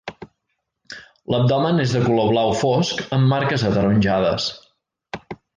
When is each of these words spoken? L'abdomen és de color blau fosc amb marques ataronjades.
L'abdomen 1.33 1.83
és 1.83 1.93
de 1.97 2.01
color 2.07 2.31
blau 2.33 2.55
fosc 2.63 3.05
amb 3.19 3.33
marques 3.37 3.69
ataronjades. 3.71 4.49